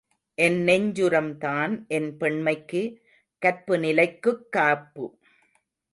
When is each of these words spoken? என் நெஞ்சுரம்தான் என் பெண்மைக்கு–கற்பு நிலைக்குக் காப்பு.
என் 0.37 0.65
நெஞ்சுரம்தான் 0.65 1.87
என் 1.87 2.17
பெண்மைக்கு–கற்பு 2.17 3.79
நிலைக்குக் 3.79 4.51
காப்பு. 4.51 5.17